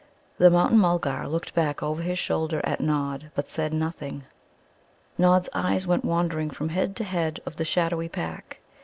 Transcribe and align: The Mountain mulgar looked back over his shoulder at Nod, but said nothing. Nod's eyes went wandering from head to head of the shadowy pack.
The 0.39 0.49
Mountain 0.49 0.79
mulgar 0.79 1.27
looked 1.27 1.53
back 1.53 1.83
over 1.83 2.01
his 2.01 2.17
shoulder 2.17 2.59
at 2.63 2.81
Nod, 2.81 3.29
but 3.35 3.47
said 3.47 3.71
nothing. 3.71 4.23
Nod's 5.19 5.47
eyes 5.53 5.85
went 5.85 6.03
wandering 6.03 6.49
from 6.49 6.69
head 6.69 6.95
to 6.95 7.03
head 7.03 7.39
of 7.45 7.57
the 7.57 7.65
shadowy 7.65 8.09
pack. 8.09 8.61